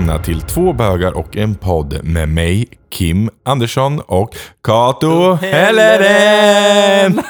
[0.00, 7.12] välkomna till Två bögar och en podd med mig, Kim Andersson och Kato Helleren.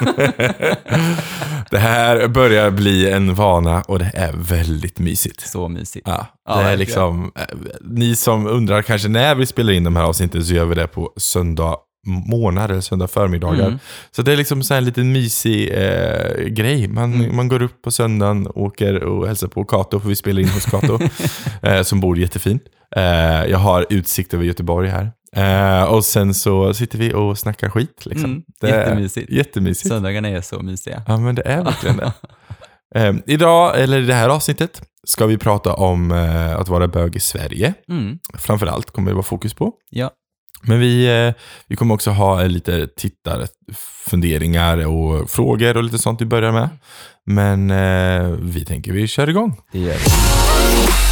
[1.71, 5.47] det här börjar bli en vana och det är väldigt mysigt.
[5.47, 6.07] Så mysigt.
[6.07, 6.79] Ja, Ja, det är verkligen.
[6.79, 7.45] liksom, eh,
[7.81, 10.87] ni som undrar kanske när vi spelar in de här avsnitten så gör vi det
[10.87, 11.75] på söndag
[12.07, 13.65] morgnar söndag förmiddagar.
[13.67, 13.79] Mm.
[14.11, 16.87] Så det är liksom så en liten mysig eh, grej.
[16.87, 17.35] Man, Mm.
[17.35, 20.65] man går upp på söndagen, åker och hälsar på Kato, för vi spelar in hos
[20.65, 20.99] Kato,
[21.63, 22.63] eh, som bor jättefint.
[22.95, 23.03] Eh,
[23.45, 25.11] jag har utsikt över Göteborg här.
[25.35, 28.05] Eh, och sen så sitter vi och snackar skit.
[28.05, 28.25] Liksom.
[28.31, 29.31] Mm, Det är jättemysigt.
[29.31, 29.87] Jättemysigt.
[29.89, 31.03] Söndagarna är så mysiga.
[31.07, 32.13] Ja, men det är verkligen det.
[32.95, 37.15] Eh, idag, eller i det här avsnittet, ska vi prata om eh, att vara bög
[37.15, 37.73] i Sverige.
[37.89, 38.19] Mm.
[38.37, 39.71] Framförallt kommer det vara fokus på.
[39.89, 40.11] Ja.
[40.61, 41.33] Men vi, eh,
[41.67, 46.69] vi kommer också ha eh, lite tittarfunderingar och frågor och lite sånt vi börjar med.
[47.25, 49.61] Men eh, vi tänker vi kör igång.
[49.71, 51.10] Det gör vi.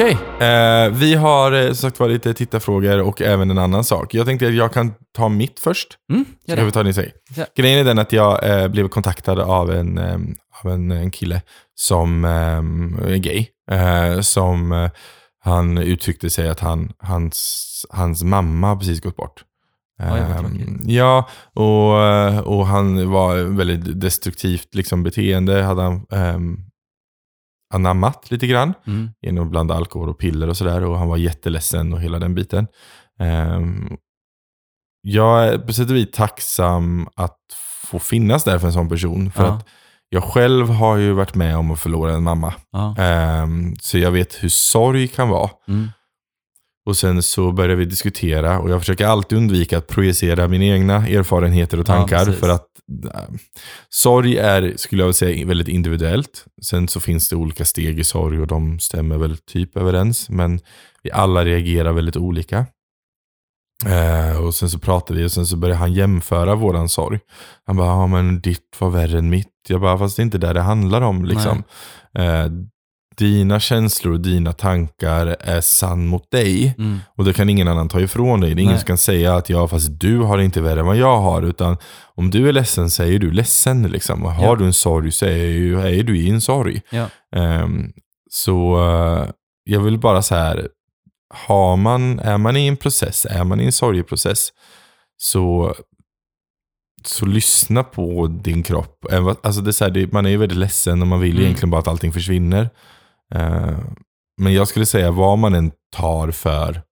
[0.00, 4.14] Okej, eh, vi har eh, som sagt var lite tittarfrågor och även en annan sak.
[4.14, 5.88] Jag tänkte att jag kan ta mitt först.
[6.12, 7.12] Mm, Så kan vi ta din säg.
[7.36, 7.44] Ja.
[7.56, 10.18] Grejen är den att jag eh, blev kontaktad av en, eh,
[10.64, 11.42] av en, en kille
[11.74, 13.46] som eh, är gay.
[13.70, 14.90] Eh, som eh,
[15.44, 19.44] han uttryckte sig att han, hans, hans mamma precis gått bort.
[20.02, 20.68] Eh, tråkigt.
[20.86, 25.62] ja, och, eh, och han var väldigt destruktivt liksom, beteende.
[25.62, 26.56] Hade han ehm,
[27.74, 29.10] anammat lite grann Mm.
[29.22, 30.84] genom att blanda alkohol och piller och sådär.
[30.84, 32.66] Och han var jätteledsen och hela den biten.
[33.18, 33.96] Ehm,
[35.02, 37.38] jag är på sätt och vis tacksam att
[37.86, 39.30] få finnas där för en sån person.
[39.32, 39.52] För Ja.
[39.52, 39.66] att
[40.08, 42.54] jag själv har ju varit med om att förlora en mamma.
[42.70, 42.96] Ja.
[42.98, 45.50] Ehm, så jag vet hur sorg kan vara.
[45.68, 45.88] Mm.
[46.86, 50.94] Och sen så börjar vi diskutera och jag försöker alltid undvika att projicera mina egna
[51.08, 52.24] erfarenheter och Ja, tankar.
[52.24, 52.40] precis.
[52.40, 52.66] för att
[53.14, 53.20] äh,
[53.88, 56.44] sorg är, skulle jag vilja säga, väldigt individuellt.
[56.62, 60.28] Sen så finns det olika steg i sorg och de stämmer väl typ överens.
[60.30, 60.60] Men
[61.02, 62.66] vi alla reagerar väldigt olika.
[63.86, 67.18] Eh, och sen så pratar vi och sen så börjar han jämföra våran sorg.
[67.66, 69.48] Han bara, ja men ditt var värre än mitt.
[69.68, 71.62] Jag bara, fast det är inte det det handlar om liksom.
[72.18, 72.46] Eh,
[73.16, 76.74] dina känslor och dina tankar är sann mot dig.
[76.78, 76.98] Mm.
[77.16, 78.54] Och det kan ingen annan ta ifrån dig.
[78.54, 80.86] Det är ingen som kan säga att ja, fast du har det inte värre än
[80.86, 81.42] vad jag har.
[81.42, 81.76] Utan
[82.14, 83.82] om du är ledsen så är du ledsen.
[83.82, 84.24] Liksom.
[84.24, 84.54] Och har Ja.
[84.56, 86.80] du en sorg så är, är du i en sorg.
[86.90, 87.06] Ja.
[87.36, 87.92] Ehm,
[88.30, 89.30] så eh,
[89.64, 90.68] jag vill bara så här,
[91.34, 94.48] har man, är man i en process, är man i en sorgeprocess,
[95.16, 95.74] så,
[97.04, 99.06] så lyssna på din kropp.
[99.42, 101.42] Alltså det är här, man är ju väldigt ledsen och man vill Mm.
[101.44, 102.70] egentligen bara att allting försvinner.
[103.34, 103.78] Eh,
[104.40, 106.82] men jag skulle säga vad man än tar för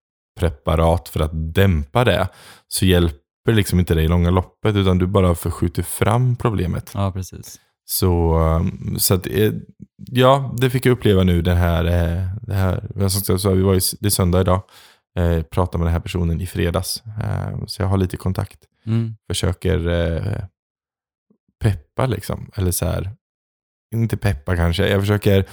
[0.41, 2.29] preparat för att dämpa det,
[2.69, 6.91] så hjälper liksom inte det i långa loppet, utan du bara förskjuter fram problemet.
[6.95, 7.61] ja, precis.
[7.85, 9.53] Så, um, så att, eh,
[10.11, 13.63] ja, det fick jag uppleva nu den här, eh, det här jag som så vi
[13.63, 14.63] var ju, det är söndag idag,
[15.19, 17.03] eh, pratade med den här personen i fredags.
[17.07, 19.17] Eh, så jag har lite kontakt, Mm.
[19.29, 20.45] försöker eh,
[21.63, 23.11] peppa liksom, eller så här,
[23.95, 25.45] inte peppa kanske, jag försöker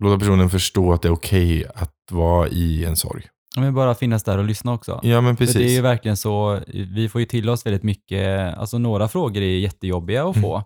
[0.00, 3.22] låta personen förstå att det är okej att vara i en sorg.
[3.56, 5.00] Men bara finnas där och lyssna också.
[5.02, 5.70] Ja men För det är precis.
[5.78, 10.24] ju verkligen så, vi får ju till oss väldigt mycket, alltså några frågor är jättejobbiga
[10.28, 10.42] att Mm.
[10.50, 10.56] få.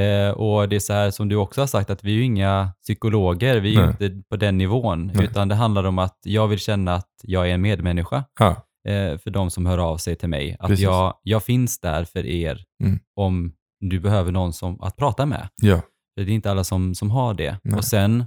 [0.00, 2.22] Eh, och det är så här som du också har sagt, att vi är ju
[2.24, 5.24] inga psykologer, vi är ju inte på den nivån, Nej.
[5.24, 8.48] utan det handlar om att jag vill känna att jag är en medmänniska Ja,
[8.88, 10.56] eh, för de som hör av sig till mig.
[10.60, 10.84] Att Precis.
[10.84, 12.98] jag, jag finns där för er Mm.
[13.16, 15.48] om du behöver någon som, att prata med.
[15.62, 15.80] ja,
[16.16, 17.56] det är inte alla som, som har det.
[17.64, 17.78] Nej.
[17.78, 18.24] Och sen,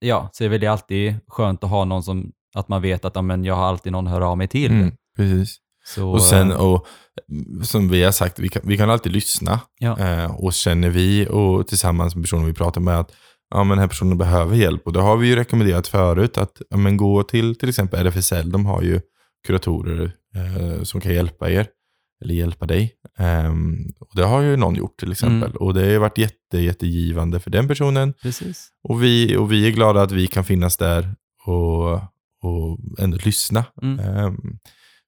[0.00, 3.14] ja, så är väl det alltid skönt att ha någon som, att man vet att
[3.16, 4.70] ja, men jag har alltid någon att höra av mig till.
[4.70, 5.56] mm, precis.
[5.84, 6.86] Så, Och sen, eh, och,
[7.62, 9.60] som vi har sagt, vi kan, vi kan alltid lyssna.
[9.78, 13.12] ja, Eh, och känner vi och tillsammans med personen vi pratar med att
[13.50, 14.86] ja, men den här personen behöver hjälp.
[14.86, 18.50] Och det har vi ju rekommenderat förut att ja, men gå till till exempel RFSL.
[18.50, 19.00] De har ju
[19.46, 21.66] kuratorer eh, som kan hjälpa er.
[22.20, 22.94] Eller hjälpa dig.
[23.18, 25.50] Ehm, och det har ju någon gjort till exempel.
[25.50, 25.56] Mm.
[25.56, 28.14] Och det har ju varit jätte, jättegivande för den personen.
[28.22, 28.68] precis.
[28.82, 31.14] Och vi, och vi är glada att vi kan finnas där
[31.46, 31.92] och,
[32.42, 33.64] och ändå lyssna.
[33.82, 33.98] Mm.
[33.98, 34.58] Ehm,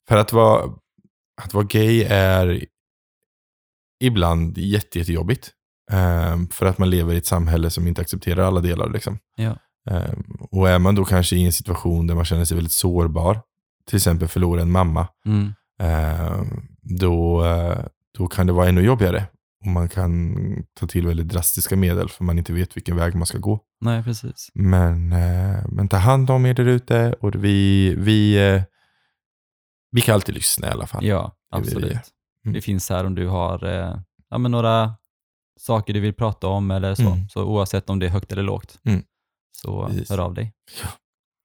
[0.08, 0.70] för att vara,
[1.42, 2.64] att vara gay är
[4.00, 5.50] ibland jätte, jättejobbigt.
[5.90, 8.90] Ehm, för att man lever i ett samhälle som inte accepterar alla delar.
[8.90, 9.18] Liksom.
[9.36, 9.56] Ja.
[10.50, 13.40] Och är man då kanske i en situation där man känner sig väldigt sårbar,
[13.86, 15.52] till exempel förlora en mamma, Mm.
[16.82, 17.78] Då, eh,
[18.18, 19.26] då kan det vara ännu jobbigare.
[19.60, 20.34] Och man kan
[20.80, 23.60] ta till väldigt drastiska medel för man inte vet vilken väg man ska gå.
[23.80, 24.50] Nej, precis.
[24.54, 28.62] Men, eh, men ta hand om er där ute och vi, vi, eh,
[29.90, 31.06] vi kan alltid lyssna i alla fall.
[31.06, 31.92] Ja, absolut.
[32.44, 32.54] Mm.
[32.54, 33.64] Vi finns här om du har
[34.30, 34.94] ja, men några
[35.60, 37.10] saker du vill prata om eller så.
[37.10, 37.28] Mm.
[37.28, 39.02] Så oavsett om det är högt eller lågt, Mm.
[39.52, 40.10] så Precis.
[40.10, 40.52] hör av dig.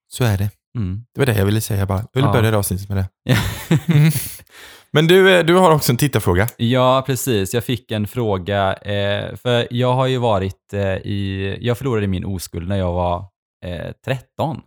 [0.07, 0.49] Så är det.
[0.77, 1.05] Mm.
[1.13, 1.97] Det var det jag ville säga bara.
[1.99, 2.33] Jag ville Ja.
[2.33, 3.09] börja avsnittet med det.
[4.85, 4.91] Mm.
[4.91, 6.47] Men du, eh, du har också en tittarfråga.
[6.57, 7.53] Ja, precis.
[7.53, 12.25] Jag fick en fråga, eh, för jag har ju varit eh, i, jag förlorade min
[12.25, 13.25] oskuld när jag var
[13.65, 14.61] eh, 13,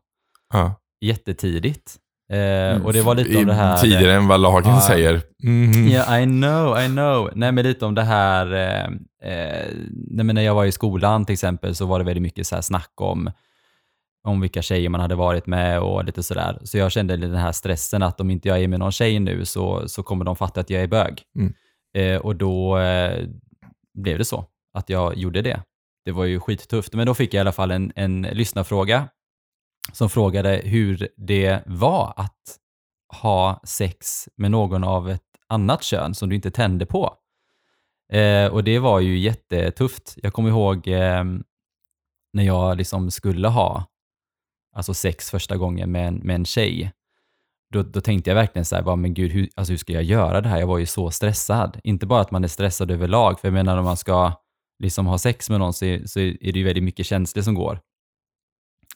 [0.54, 0.74] Ja.
[1.04, 1.96] jättetidigt.
[2.32, 3.76] Eh, och det var lite om det här...
[3.76, 4.80] Tidigare än vad lagen Ja.
[4.80, 5.20] säger.
[5.42, 5.88] Mhm.
[5.88, 7.30] Ja, I know, I know.
[7.34, 8.84] Nej, men lite om det här, eh,
[9.32, 9.66] eh,
[10.10, 12.54] nej, men när jag var i skolan till exempel så var det väldigt mycket så
[12.54, 13.30] här snack om,
[14.24, 16.58] om vilka tjejer man hade varit med och lite sådär.
[16.64, 19.44] Så jag kände den här stressen att om inte jag är med någon tjej nu
[19.44, 21.22] så, så kommer de fatta att jag är bög.
[21.38, 21.54] Mm.
[21.94, 23.28] Eh, och då eh,
[23.94, 25.62] blev det så, att jag gjorde det.
[26.04, 29.08] Det var ju skittufft, men då fick jag i alla fall en, en lyssnarfråga
[29.92, 32.58] som frågade hur det var att
[33.22, 37.14] ha sex med någon av ett annat kön som du inte tände på.
[38.12, 40.14] Eh, och det var ju jättetufft.
[40.22, 41.24] Jag kommer ihåg eh,
[42.32, 43.84] när jag liksom skulle ha
[44.72, 46.92] alltså sex första gången med en, med en tjej.
[47.72, 50.02] Då, då tänkte jag verkligen så här, bara, men gud, hur, alltså hur ska jag
[50.02, 50.58] göra det här?
[50.58, 51.80] Jag var ju så stressad.
[51.84, 54.32] Inte bara att man är stressad överlag, för jag menar om man ska
[54.82, 57.54] liksom ha sex med någon så, är- så är det ju väldigt mycket känslor som
[57.54, 57.80] går.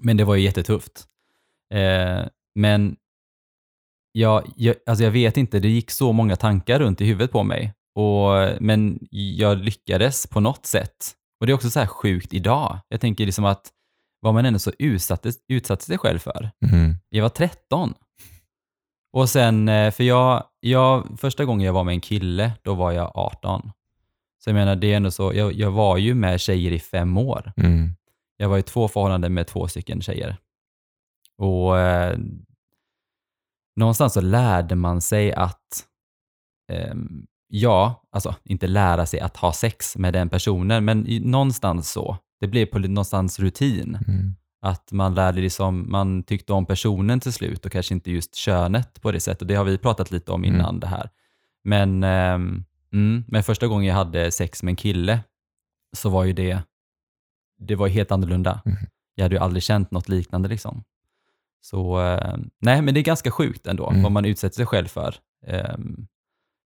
[0.00, 1.06] Men det var ju jättetufft.
[1.74, 2.96] Eh, men
[4.12, 7.42] jag, jag, alltså jag vet inte, det gick så många tankar runt i huvudet på
[7.42, 7.74] mig.
[7.94, 8.30] Och,
[8.60, 11.12] men jag lyckades på något sätt.
[11.40, 12.78] Och det är också så här sjukt idag.
[12.88, 13.70] Jag tänker liksom att
[14.22, 16.50] vad man ändå så utsatte, utsatte sig själv för.
[16.60, 16.96] Mhm.
[17.08, 17.94] Jag var 13.
[19.12, 22.92] Och sen, eh, för jag, jag, första gången jag var med en kille, då var
[22.92, 23.70] jag 18.
[24.44, 27.18] Så jag menar, det är ändå så, jag, jag var ju med tjejer i fem
[27.18, 27.52] år.
[27.56, 27.90] Mm.
[28.36, 30.36] Jag var i två förhållanden med två stycken tjejer.
[31.38, 32.18] Och eh,
[33.76, 35.86] någonstans så lärde man sig att,
[36.72, 42.16] ehm, ja, alltså inte lära sig att ha sex med den personen, men någonstans så.
[42.42, 43.98] Det blev på någonstans rutin.
[44.08, 44.34] Mm.
[44.60, 49.02] Att man lärde liksom, man tyckte om personen till slut och kanske inte just könet
[49.02, 49.48] på det sättet.
[49.48, 51.10] Det har vi pratat lite om innan det här.
[51.64, 55.20] Men, ehm, mm, men första gången jag hade sex med en kille
[55.96, 56.62] så var ju det,
[57.58, 58.60] det var helt annorlunda.
[58.64, 58.76] Mhm.
[59.14, 60.84] Jag hade ju aldrig känt något liknande liksom.
[61.60, 64.02] Så eh, nej, men det är ganska sjukt ändå Mm.
[64.02, 65.14] vad man utsätter sig själv för.
[65.46, 66.06] ehm,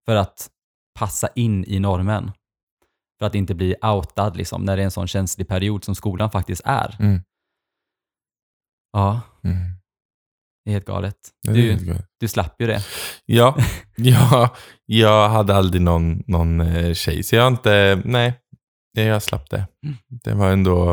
[0.06, 0.50] för att
[0.98, 2.30] passa in i normen.
[3.18, 6.30] För att inte bli outad liksom, när det är en sån känslig period som skolan
[6.30, 6.96] faktiskt är.
[6.98, 7.20] Mm.
[8.92, 9.56] Ja, Mm.
[10.64, 11.16] det är helt galet.
[11.42, 12.06] Du, helt gott.
[12.20, 12.82] du slapp ju det.
[13.26, 13.56] Ja,
[13.96, 14.54] ja,
[14.86, 18.40] jag hade aldrig någon, någon eh, tjej, så jag har inte, nej,
[18.92, 19.66] jag slapp det.
[19.84, 19.96] Mm.
[20.08, 20.88] Det var ändå,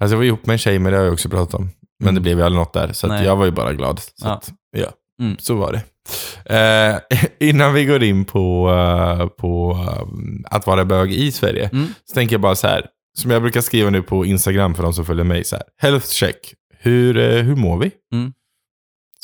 [0.00, 1.70] alltså jag var ihop med en tjej, men det har jag också pratat om.
[1.98, 2.14] Men Mm.
[2.14, 3.98] det blev ju aldrig något där, så jag var ju bara glad.
[4.00, 4.30] Så Ja.
[4.32, 5.36] att, ja, Mm.
[5.38, 5.82] så var det.
[6.56, 7.18] Eh,
[7.48, 10.06] innan vi går in på, eh, på eh,
[10.56, 11.86] att vara bög i Sverige, Mm.
[12.04, 12.86] så tänker jag bara så här,
[13.18, 16.06] som jag brukar skriva nu på Instagram för de som följer mig, så här, health
[16.08, 16.54] check.
[16.78, 17.90] Hur, eh, hur mår vi?
[18.12, 18.32] Mm.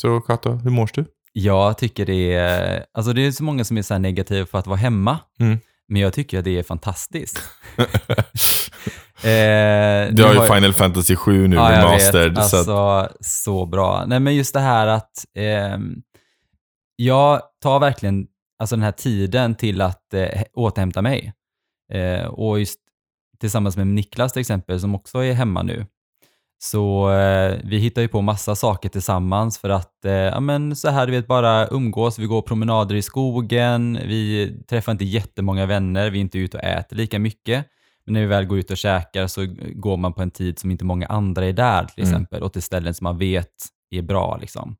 [0.01, 1.05] Så Kato, hur mår du?
[1.33, 4.59] Jag tycker det är, alltså det är så många som är så här negativa för
[4.59, 5.19] att vara hemma.
[5.41, 5.59] Mm.
[5.89, 7.43] Men jag tycker att det är fantastiskt.
[9.25, 12.35] Eh, Du har ju Final Fantasy 7 nu Ja, med jag Mastered.
[12.39, 12.47] vet.
[12.49, 14.05] så Alltså, så bra.
[14.07, 15.95] Nej, men just det här att ehm,
[16.97, 18.27] jag tar verkligen
[18.59, 21.33] alltså den här tiden till att eh, återhämta mig.
[21.93, 22.79] Eh, och just
[23.41, 25.87] tillsammans med Niklas till exempel, som också är hemma nu.
[26.65, 30.91] Så eh, vi hittar ju på massa saker tillsammans för att, eh, ja men så
[30.91, 36.11] här du vet, bara umgås, vi går promenader i skogen, vi träffar inte jättemånga vänner,
[36.11, 37.67] vi är inte ute och äter lika mycket.
[38.07, 40.71] Men när vi väl går ut och käkar så går man på en tid som
[40.71, 42.13] inte många andra är där till Mm.
[42.15, 43.49] exempel och till ställen som man vet
[43.91, 44.37] är bra.
[44.41, 44.77] Liksom.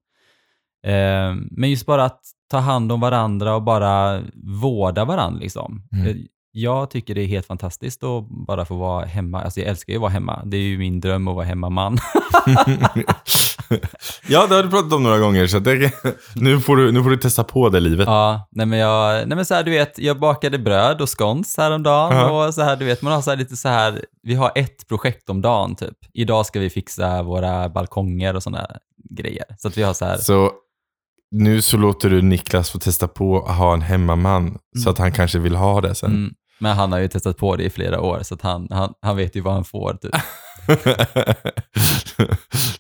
[0.87, 4.23] Eh, men just bara att ta hand om varandra och bara
[4.63, 5.41] vårda varandra.
[5.41, 5.83] Liksom.
[5.93, 6.07] Mm.
[6.07, 6.17] Eh,
[6.55, 9.43] Jag tycker det är helt fantastiskt att bara få vara hemma.
[9.43, 10.43] Alltså jag älskar ju att vara hemma.
[10.45, 11.99] Det är ju min dröm att vara hemmaman.
[14.29, 15.93] ja, det har du pratat om några gånger, så det,
[16.35, 18.07] nu, får du, nu får du testa på det livet.
[18.07, 21.57] ja, nej men, jag, nej men så här, du vet, jag bakade bröd och scones
[21.57, 22.47] häromdagen Ja.
[22.47, 24.89] och så här, du vet, man har så här lite så här, vi har ett
[24.89, 25.97] projekt om dagen typ.
[26.15, 28.67] Idag ska vi fixa våra balkonger och sådana
[29.11, 29.45] grejer.
[29.59, 30.51] Så att vi har så här, Så
[31.31, 35.13] nu så låter du Niklas få testa på att ha en hemmaman, så att han
[35.13, 36.11] kanske vill ha det sen.
[36.11, 38.93] mm, men han har ju testat på det i flera år så att han, han,
[39.03, 40.15] han vet ju vad han får typ.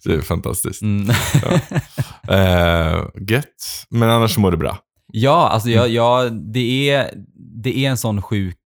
[0.04, 0.82] det är fantastiskt.
[0.82, 1.08] Mm.
[2.30, 4.78] Uh, gött, men annars mår du bra.
[5.12, 5.94] Ja, alltså jag, Mm.
[5.94, 7.10] jag, det, är,
[7.62, 8.56] det är en sån sjuk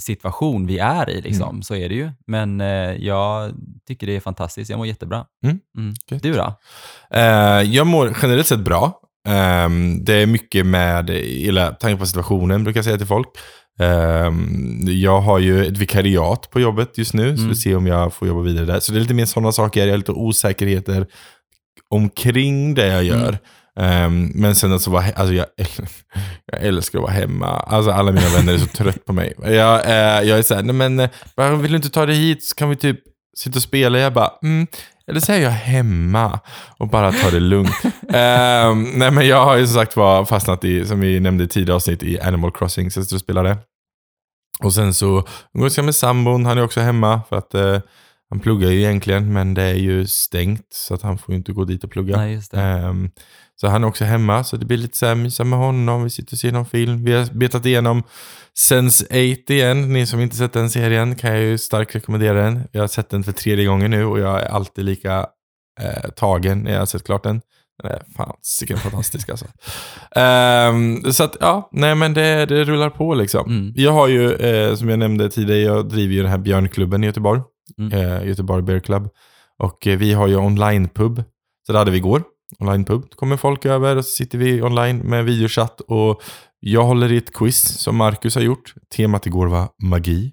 [0.00, 1.48] situation vi är i, liksom.
[1.48, 1.62] Mm.
[1.62, 2.10] så är det ju.
[2.26, 2.66] Men eh,
[3.06, 3.52] jag
[3.88, 5.24] tycker det är fantastiskt, jag mår jättebra.
[5.44, 6.22] Mm, gött.
[6.22, 6.54] Du då?
[7.10, 7.22] Eh,
[7.62, 8.98] jag mår generellt sett bra.
[9.28, 13.28] Ehm, det är mycket med, eller tanke på situationen brukar jag säga till folk.
[13.80, 17.48] Ehm, jag har ju ett vikariat på jobbet just nu, så Mm.
[17.48, 18.80] vi ser om jag får jobba vidare där.
[18.80, 21.06] Så det är lite mer sådana saker, jag har lite osäkerheter
[21.88, 23.38] omkring det jag gör.
[23.80, 25.46] Ehm, men sen alltså, alltså jag,
[26.52, 27.46] jag älskar att vara hemma.
[27.46, 29.34] Alltså alla mina vänner är så trött på mig.
[29.38, 32.54] Jag, eh, jag är såhär, nej men eh, vill du inte ta dig hit så
[32.54, 33.00] kan vi typ
[33.38, 33.98] sitta och spela.
[33.98, 34.66] Jag bara, mm,
[35.12, 36.40] eller så är jag hemma
[36.78, 37.82] och bara tar det lugnt.
[38.08, 41.48] Ehm, nej men jag har ju som sagt var fastnat i, som vi nämnde i
[41.48, 42.90] tidigare avsnitt, i Animal Crossing.
[42.90, 43.56] Så jag sitter
[44.62, 47.80] och sen så umgås jag med sambon, han är också hemma för att eh,
[48.30, 51.52] han pluggar ju egentligen, men det är ju stängt så att han får ju inte
[51.52, 52.16] gå dit och plugga.
[52.16, 52.40] Nej.
[52.52, 53.10] Ehm,
[53.60, 56.04] så han är också hemma, så det blir lite så här mysa med honom.
[56.04, 57.04] Vi sitter och ser någon film.
[57.04, 58.02] Vi har betat igenom
[58.70, 59.92] Sense8 igen.
[59.92, 62.68] Ni som inte sett den serien kan jag ju starkt rekommendera den.
[62.72, 65.26] Jag har sett den för tredje gången nu och jag är alltid lika
[65.80, 67.40] eh, tagen när jag har sett klart den.
[67.82, 69.46] Den är fan sicken fantastisk alltså.
[70.16, 73.50] Ehm, så att ja, nej men det, det rullar på liksom.
[73.50, 73.72] Mm.
[73.76, 77.06] Jag har ju, eh, som jag nämnde tidigare, jag driver ju den här björnklubben i
[77.06, 77.42] Göteborg.
[77.78, 77.92] Mm.
[77.92, 79.08] Eh, Göteborg Bear Club.
[79.58, 81.24] Och eh, vi har ju online-pub.
[81.66, 82.22] Så det hade vi igår.
[82.58, 83.10] Online-pub.
[83.16, 85.80] Kommer folk över och så sitter vi online med videochatt.
[85.80, 86.22] Och
[86.60, 88.74] jag håller i ett quiz som Marcus har gjort.
[88.96, 90.32] Temat igår var magi.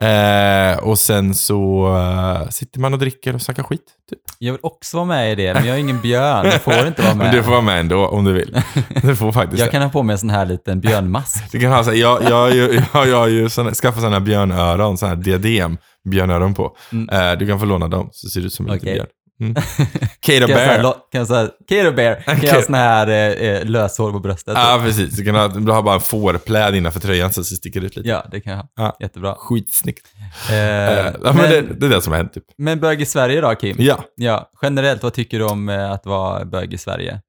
[0.00, 3.84] Eh, och sen så eh, sitter man och dricker och snackar skit.
[4.10, 4.18] Typ.
[4.38, 6.46] Jag vill också vara med i det, men jag är ingen björn.
[6.46, 7.26] Jag får inte vara med.
[7.26, 8.62] Men du får vara med ändå om du vill.
[9.02, 11.52] Du får faktiskt jag kan ha på mig en sån här liten björnmask.
[11.52, 14.98] Du kan ha så här, jag, jag, jag, jag, jag ju såna, skaffat sådana björnöron,
[14.98, 15.78] sådana här diadem,
[16.10, 16.76] björnöron på.
[16.92, 17.08] Mm.
[17.08, 18.94] Eh, du kan få låna dem, så ser du ut som en liten Okej.
[18.94, 19.08] björn.
[19.40, 19.54] Mm.
[20.20, 20.82] Kato Bear.
[20.82, 24.54] kan jag säga, Kato Bear, kan jag ha sån här eh, eh, löshår på bröstet?
[24.56, 25.16] Ja, precis.
[25.16, 28.08] Du kan ha, du har bara en fårpläd innanför tröjan så det sticker ut lite.
[28.08, 28.68] Ja, det kan jag ha.
[28.76, 28.96] Ja.
[29.00, 29.34] Jättebra.
[29.34, 30.06] Skitsnyggt.
[30.50, 32.44] Eh, Eh, ja, men, men det, det är det som har hänt typ.
[32.58, 33.76] men bög i Sverige då, Kim?
[33.78, 37.20] Ja, Ja, generellt, vad tycker du om eh, att vara bög i Sverige?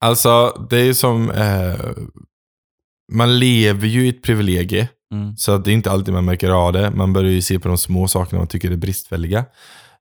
[0.00, 1.30] alltså det är ju som...
[1.30, 1.74] Eh,
[3.12, 4.88] man lever ju i ett privilegie.
[5.12, 5.36] Mm.
[5.36, 6.90] Så att det är inte alltid man märker av det.
[6.90, 9.44] Man börjar ju se på de små sakerna man tycker är bristfälliga.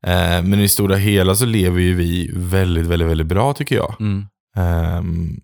[0.03, 3.75] Eh, men i det stora hela så lever ju vi väldigt, väldigt, väldigt bra tycker
[3.75, 3.95] jag.
[3.99, 4.25] Mm.
[4.55, 5.39] Ehm,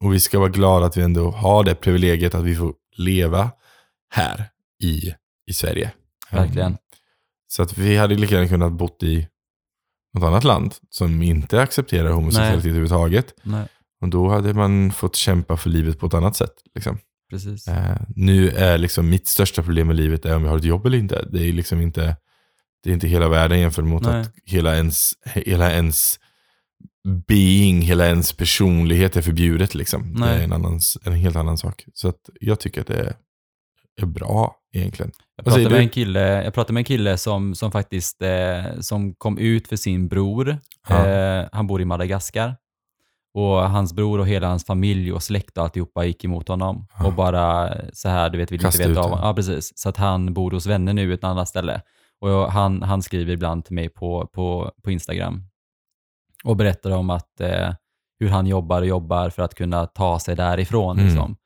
[0.00, 3.50] och vi ska vara glada att vi ändå har det privilegiet att vi får leva
[4.10, 4.44] här
[4.82, 5.14] i,
[5.50, 5.90] i Sverige.
[6.30, 6.76] Ehm, Verkligen.
[7.48, 9.28] så att vi hade lika gärna kunnat bott i
[10.14, 12.70] något annat land som inte accepterar homosexualitet Nej.
[12.70, 13.34] överhuvudtaget.
[13.42, 13.66] Nej,
[14.00, 16.54] Och då hade man fått kämpa för livet på ett annat sätt.
[16.74, 16.98] Liksom.
[17.30, 17.68] precis.
[17.68, 20.86] Eh, nu är liksom mitt största problem i livet är om jag har ett jobb
[20.86, 21.28] eller inte.
[21.32, 22.16] Det är liksom inte,
[22.84, 24.20] det är inte hela världen jämfört mot Nej.
[24.20, 26.20] att hela ens, hela ens
[27.26, 29.74] being, hela ens personlighet är förbjudet.
[29.74, 30.14] Liksom.
[30.14, 31.84] Det är en, annan, en helt annan sak.
[31.94, 33.14] Så att jag tycker att det är,
[34.02, 35.12] är bra egentligen.
[35.36, 39.14] Jag pratade, med en kille, jag pratade med en kille som, som faktiskt eh, som
[39.14, 40.58] kom ut för sin bror.
[40.88, 41.06] Ja.
[41.06, 42.56] Eh, han bor i Madagaskar.
[43.34, 46.86] Och hans bror och hela hans familj och släkt och alltihopa gick emot honom.
[46.98, 47.06] Ja.
[47.06, 49.26] Och bara så här, du vet, vill inte Kasta ut veta av honom.
[49.26, 49.72] Ja, precis.
[49.78, 51.82] Så att han bor hos vänner nu i ett annat ställe.
[52.20, 55.42] Och jag, han, han skriver ibland till mig på, på, på Instagram
[56.44, 57.74] och berättar om att eh,
[58.20, 60.98] hur han jobbar och jobbar för att kunna ta sig därifrån.
[60.98, 61.06] Mm.
[61.10, 61.36] Liksom.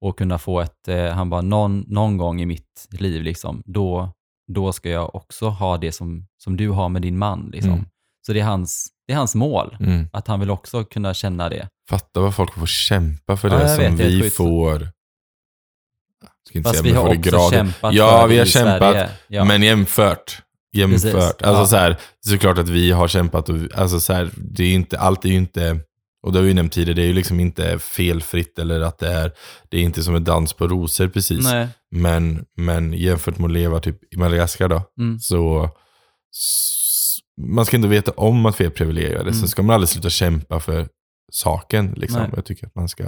[0.00, 4.12] Och kunna få ett, eh, han bara, någon, någon gång i mitt liv, liksom, då,
[4.52, 7.50] då ska jag också ha det som, som du har med din man.
[7.52, 7.72] Liksom.
[7.72, 7.84] Mm.
[8.26, 10.08] Så det är, hans, det är hans mål, Mm.
[10.12, 11.68] att han vill också kunna känna det.
[11.90, 14.88] Fatta vad folk får kämpa för Ja, det som vet, vi får.
[16.48, 17.50] Ska inte Fast säga, vi har också gratis.
[17.50, 19.10] kämpat Ja, för vi har kämpat.
[19.28, 19.44] Ja.
[19.44, 20.42] Men jämfört.
[20.76, 21.02] Jämfört.
[21.02, 21.66] Precis, Alltså ja.
[21.66, 21.96] så här,
[22.26, 25.34] såklart att vi har kämpat och alltså så här, det är inte, allt är ju
[25.34, 25.80] inte,
[26.22, 28.98] och det har vi ju nämnt tidigare, det är ju liksom inte felfritt eller att
[28.98, 29.32] det är,
[29.68, 31.44] det är inte som en dans på rosor precis.
[31.44, 31.68] Nej.
[31.90, 35.18] Men, men jämfört med att leva typ i Madagaskar då, Mm.
[35.18, 35.64] så
[36.36, 39.20] s- man ska ändå veta om att vi är privilegierade.
[39.20, 39.34] Mm.
[39.34, 40.88] Sen ska man aldrig sluta kämpa för
[41.32, 41.94] saken.
[41.96, 42.20] Liksom.
[42.22, 42.30] Nej.
[42.36, 43.04] Jag tycker att man ska,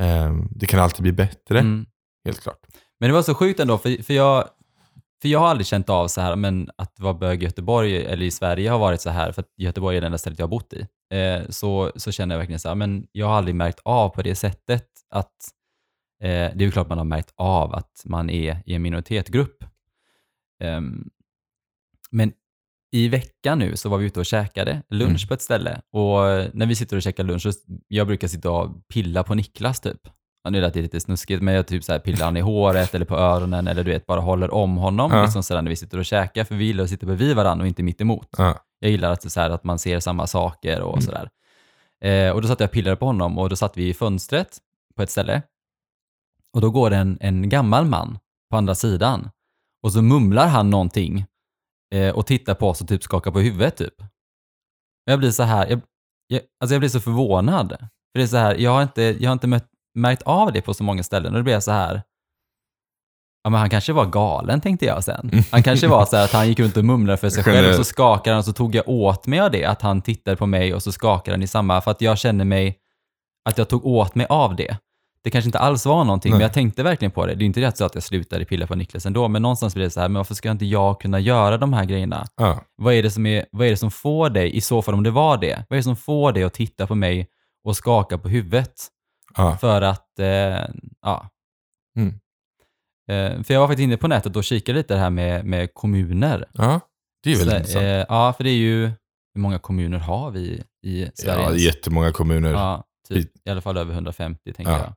[0.00, 1.86] ehm, det kan alltid bli bättre, Mm.
[2.24, 2.66] Helt klart.
[3.00, 4.48] Men det var så sjukt ändå, för, för, jag,
[5.22, 8.26] för jag har aldrig känt av så här, men att vara bög i Göteborg eller
[8.26, 10.50] i Sverige har varit så här, för att Göteborg är det enda stället jag har
[10.50, 10.86] bott i.
[11.16, 14.22] Eh, så, så känner jag verkligen så här, men jag har aldrig märkt av på
[14.22, 15.34] det sättet att,
[16.22, 19.64] eh, det är ju klart man har märkt av att man är i en minoritetsgrupp.
[20.62, 21.10] Ehm,
[22.10, 22.32] men
[22.92, 25.28] i veckan nu så var vi ute och käkade lunch Mm.
[25.28, 26.20] på ett ställe och
[26.54, 27.52] när vi sitter och käkar lunch, så
[27.88, 30.00] jag brukar sitta och pilla på Niklas typ.
[30.42, 32.94] Ja, nu lät det lite snuskigt, men jag typ så här pillar han i håret
[32.94, 35.22] eller på öronen eller du vet, bara håller om honom Ja.
[35.22, 37.68] liksom sådär när vi sitter och käkar, för vi gillar att sitta bredvid varandra och
[37.68, 38.28] inte mitt emot.
[38.38, 38.54] Ja.
[38.78, 41.02] Jag gillar att, så här, att man ser samma saker och Mm.
[41.02, 41.30] sådär.
[42.04, 44.58] Eh, och då satt jag och pillade på honom och då satt vi i fönstret
[44.96, 45.42] på ett ställe.
[46.54, 48.18] Och då går det en, en gammal man
[48.50, 49.30] på andra sidan
[49.82, 51.24] och så mumlar han någonting
[51.94, 53.94] eh, och tittar på oss och typ skakar på huvudet typ.
[55.04, 55.80] Jag blir så här, jag,
[56.26, 57.68] jag, alltså jag blir så förvånad.
[57.78, 60.62] För det är så här, jag har inte, jag har inte mött, märkt av det
[60.62, 62.02] på så många ställen och då blir jag så här,
[63.44, 65.30] ja men han kanske var galen tänkte jag sen.
[65.50, 67.74] Han kanske var så här att han gick runt och mumlade för sig själv och
[67.74, 70.46] så skakade han och så tog jag åt mig av det, att han tittade på
[70.46, 72.78] mig och så skakade han i samma, för att jag känner mig,
[73.44, 74.76] att jag tog åt mig av det.
[75.22, 76.38] Det kanske inte alls var någonting, Nej.
[76.38, 77.34] men jag tänkte verkligen på det.
[77.34, 79.84] Det är inte rätt så att jag slutade pilla på Niklas ändå, men någonstans blir
[79.84, 82.26] det så här, men varför ska inte jag kunna göra de här grejerna?
[82.36, 82.60] Ja.
[82.76, 85.02] Vad är, det som är, vad är det som får dig, i så fall om
[85.02, 87.28] det var det, vad är det som får dig att titta på mig
[87.64, 88.88] och skaka på huvudet?
[89.36, 89.56] Ja.
[89.60, 90.64] För att, eh,
[91.02, 91.28] ja.
[91.96, 92.14] Mm.
[93.10, 95.74] Eh, för jag var faktiskt inne på nätet och kikade lite det här med, med
[95.74, 96.44] kommuner.
[96.52, 96.80] ja,
[97.24, 97.82] det är väldigt Så, intressant.
[97.84, 98.82] eh, ja, för det är ju,
[99.34, 101.42] hur många kommuner har vi i Sverige?
[101.42, 102.50] Ja, jättemånga kommuner.
[102.52, 104.78] Ja, typ, i alla fall över 150 tänker Ja.
[104.78, 104.94] jag.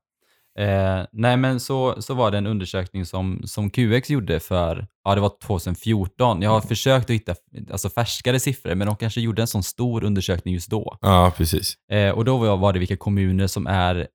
[0.59, 5.15] Eh, nej men så, så var det en undersökning som, som QX gjorde för, ja
[5.15, 6.41] det var 2014.
[6.41, 6.67] Jag har Mm.
[6.67, 7.35] försökt att hitta
[7.71, 10.97] alltså, färskare siffror, men de kanske gjorde en sån stor undersökning just då.
[11.01, 11.75] Ja, precis.
[11.91, 14.07] Eh, och då var det vilka kommuner som är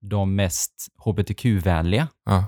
[0.00, 2.08] de mest hbtq-vänliga.
[2.24, 2.44] Ja.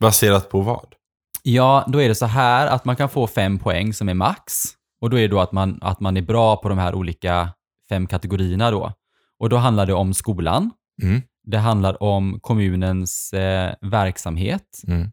[0.00, 0.94] Baserat på vad?
[1.42, 4.54] Ja, då är det så här att man kan få fem poäng som är max.
[5.00, 7.54] Och då är det då att man, att man är bra på de här olika
[7.88, 8.92] fem kategorierna då.
[9.38, 10.70] Och då handlar det om skolan.
[11.02, 11.22] Mm.
[11.42, 14.80] Det handlar om kommunens eh, verksamhet.
[14.86, 15.10] Mm.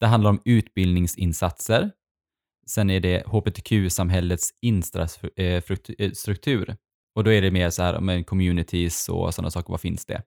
[0.00, 1.90] Det handlar om utbildningsinsatser.
[2.66, 6.76] Sen är det hbtq-samhällets infrastruktur.
[7.14, 10.22] Och då är det mer så här, men communities och sådana saker, vad finns det?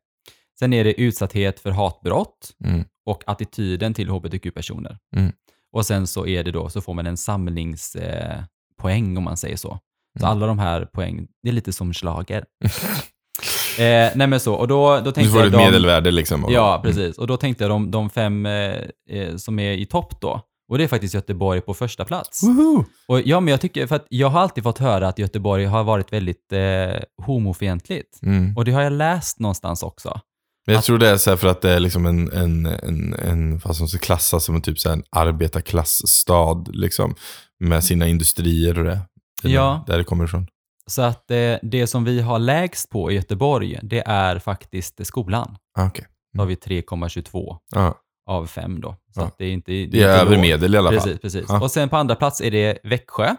[0.60, 2.84] Sen är det utsatthet för hatbrott Mm.
[3.06, 4.98] och attityden till hbtq-personer.
[5.16, 5.32] Mm.
[5.76, 9.58] Och sen så är det då, så får man en samlingspoäng eh, om man säger
[9.58, 9.80] så.
[10.20, 10.38] Så Mm.
[10.38, 12.38] alla de här poäng, det är lite som slager.
[13.80, 16.46] eh, nej men så, och då, då Du tänkte får jag ett de, medelvärde liksom.
[16.50, 16.82] Ja, Mm.
[16.82, 17.18] precis.
[17.18, 18.76] Och då tänkte jag de, de fem eh,
[19.10, 20.42] eh, som är i topp då.
[20.72, 22.44] Och det är faktiskt Göteborg på första plats.
[22.44, 22.86] Woho!
[23.08, 25.84] Och ja, men jag tycker, för att jag har alltid fått höra att Göteborg har
[25.84, 28.20] varit väldigt eh, homofientligt.
[28.24, 28.58] Mm.
[28.58, 30.20] Och det har jag läst någonstans också.
[30.66, 33.14] Men jag Att- tror det är så för att det är liksom en, en, en,
[33.14, 37.16] en vad som ska klassas som en typ så en arbetarklassstad liksom.
[37.60, 39.00] Med sina industrier och det.
[39.42, 39.84] det är Ja.
[39.88, 40.48] Där det kommer ifrån.
[40.88, 45.58] Så att eh, det som vi har lägst på i Göteborg, det är faktiskt skolan.
[45.78, 46.06] Ah, Okej.
[46.34, 47.96] Då har vi 3,22 Ja.
[48.26, 48.96] av 5 då.
[49.16, 49.72] Så att det är inte...
[49.72, 50.42] Det är inte över lågt.
[50.42, 51.00] medel i alla fall.
[51.00, 51.46] Precis, precis.
[51.50, 51.62] Ja.
[51.62, 53.36] Och sen på andra plats är det Växjö.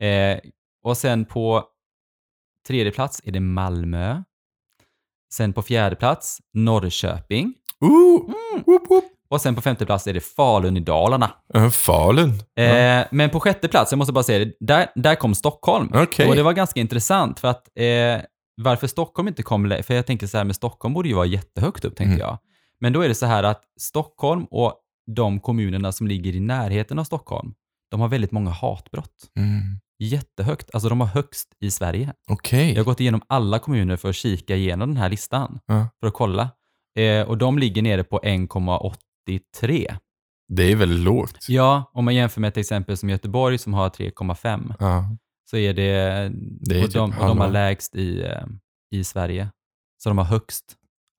[0.00, 0.38] Eh,
[0.84, 1.64] och sen på
[2.66, 4.22] tredje plats är det Malmö.
[5.34, 7.54] Sen på fjärde plats Norrköping.
[7.80, 8.30] Ooh!
[8.66, 9.04] Woop, woop.
[9.28, 11.30] Och sen på femte plats är det Falun i Dalarna.
[11.56, 12.32] Uh, Falun.
[12.54, 12.62] Ja.
[12.62, 15.90] Eh, men på sjätte plats, jag måste bara säga det, där, där kom Stockholm.
[15.94, 16.28] Okej.
[16.28, 18.20] Och det var ganska intressant för att eh,
[18.62, 21.84] varför Stockholm inte kom, för jag tänkte så här, men Stockholm borde ju vara jättehögt
[21.84, 22.18] upp tänkte Mm.
[22.18, 22.38] jag.
[22.80, 24.74] Men då är det så här att Stockholm och
[25.16, 27.54] de kommunerna som ligger i närheten av Stockholm,
[27.90, 29.30] de har väldigt många hatbrott.
[29.38, 29.60] Mm.
[29.98, 32.12] Jättehögt, alltså de har högst i Sverige.
[32.30, 32.70] Okej.
[32.70, 35.88] Jag har gått igenom alla kommuner för att kika igenom den här listan, Ja.
[36.00, 36.50] för att kolla.
[36.98, 39.96] Eh, och de ligger nere på 1,83.
[40.48, 41.46] Det är väldigt lågt.
[41.48, 45.04] Ja, om man jämför med till exempel som Göteborg som har 3,5 Ja.
[45.50, 45.92] så är det,
[46.60, 48.44] Det är och, typ de, och de har lägst i, eh,
[48.90, 49.48] i Sverige.
[50.02, 50.64] Så de har högst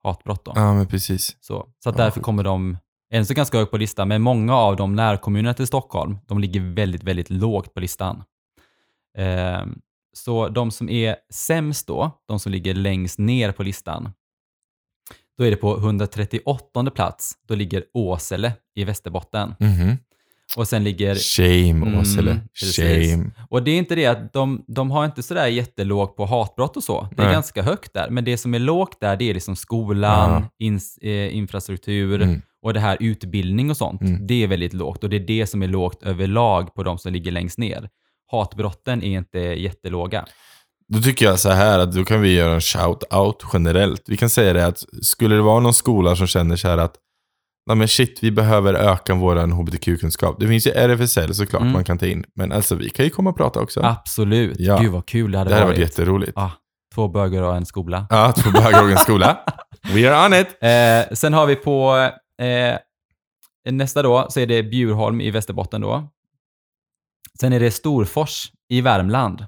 [0.04, 0.52] hatbrott då.
[0.56, 1.38] ja, men precis.
[1.40, 2.26] Så, så att Ja, därför sjukt.
[2.26, 2.78] kommer de,
[3.14, 6.60] än så ganska högt på listan, men många av de närkommunerna till Stockholm, de ligger
[6.76, 8.24] väldigt, väldigt lågt på listan.
[9.18, 9.66] Eh,
[10.14, 14.10] så de som är sämst då, de som ligger längst ner på listan,
[15.38, 19.56] då är det på 138 plats, då ligger Åsele i Västerbotten.
[19.60, 19.98] Mhm.
[20.58, 22.40] Och sen ligger Shame, Mm, Åsele.
[22.54, 23.32] Shame.
[23.50, 26.84] Och det är inte det att de, de har inte sådär jättelågt på hatbrott och
[26.84, 27.08] så.
[27.16, 27.34] Det är Nej.
[27.34, 28.10] ganska högt där.
[28.10, 32.42] Men det som är lågt där, det är liksom skolan, ins, eh, infrastruktur Mm.
[32.62, 34.02] och det här utbildning och sånt.
[34.02, 34.28] Mm.
[34.28, 37.14] Det är väldigt lågt och det är det som är lågt överlag på de som
[37.14, 37.90] ligger längst ner.
[38.32, 40.26] Hatbrotten är inte jättelåga.
[40.94, 44.04] Då tycker jag så här att då kan vi göra en shout-out generellt.
[44.08, 46.96] Vi kan säga det att skulle det vara någon skola som känner så här att
[47.68, 50.40] Nej men shit, vi behöver öka vår hbtq-kunskap.
[50.40, 51.74] Det finns ju RFSL såklart Mm.
[51.74, 52.26] man kan ta in.
[52.36, 53.82] Men alltså vi kan ju komma och prata också.
[53.84, 54.60] Absolut.
[54.60, 54.78] Ja.
[54.78, 55.80] Gud vad kul det hade det här har varit.
[55.80, 56.32] varit jätteroligt.
[56.36, 56.52] ah,
[56.96, 58.08] två bögar och en skola.
[58.10, 59.40] Ja, två bögar och en skola.
[59.94, 60.48] We are on it!
[60.62, 62.10] Eh, sen har vi på
[62.42, 62.78] eh,
[63.72, 66.10] nästa då, så är det Bjurholm i Västerbotten då.
[67.40, 69.46] Sen är det Storfors i Värmland.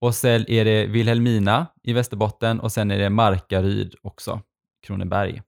[0.00, 4.40] Och sen är det Vilhelmina i Västerbotten och sen är det Markaryd också,
[4.86, 5.42] Kronoberg.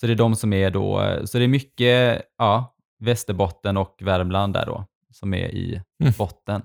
[0.00, 4.52] Så det är de som är då, så det är mycket, ja, Västerbotten och Värmland
[4.52, 6.12] där då, som är i Mm.
[6.18, 6.62] botten.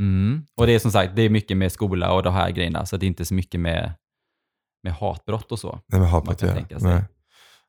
[0.00, 0.46] Mm.
[0.56, 2.96] Och det är som sagt, det är mycket med skola och de här grejerna, så
[2.96, 3.92] det är inte så mycket med,
[4.82, 5.80] med hatbrott och så.
[5.86, 7.02] Nej, Man hatbrott ja.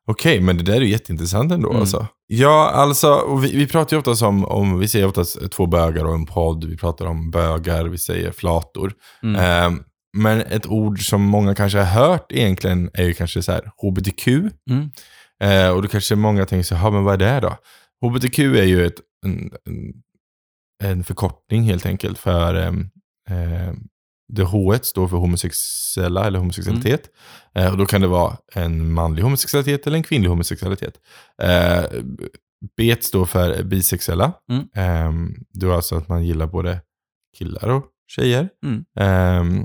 [0.06, 1.80] Okej, men det där är ju jätteintressant ändå Mm.
[1.80, 2.06] alltså.
[2.26, 6.14] Ja, alltså, vi, vi pratar ju oftast om, om, vi säger oftast två bögar och
[6.14, 8.92] en podd, vi pratar om bögar, vi säger flator.
[9.22, 9.40] Mm.
[9.40, 9.82] Ehm,
[10.16, 14.26] Men ett ord som många kanske har hört egentligen är ju kanske så här HBTQ.
[14.70, 14.90] Mm.
[15.42, 17.56] Eh, och då kanske många tänker så här, "Ja, men vad är det då?
[18.08, 18.94] HBTQ är ju ett,
[19.26, 19.92] en, en,
[20.90, 23.72] en förkortning helt enkelt för eh,
[24.28, 27.10] det H står för homosexuella eller homosexualitet.
[27.54, 30.94] Eh, och då kan det vara en manlig homosexualitet eller en kvinnlig homosexualitet.
[31.42, 31.84] Eh,
[32.76, 34.32] B står för bisexuella.
[34.50, 34.62] Mm.
[34.74, 36.80] Eh, det är alltså att man gillar både
[37.38, 38.48] killar och tjejer.
[38.64, 38.84] Mm.
[38.98, 39.64] Eh,